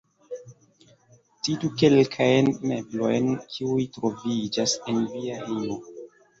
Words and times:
Citu 1.47 1.69
kelkajn 1.81 2.49
meblojn, 2.71 3.29
kiuj 3.53 3.79
troviĝas 4.01 4.77
en 4.91 5.01
via 5.15 5.41
hejmo? 5.47 5.81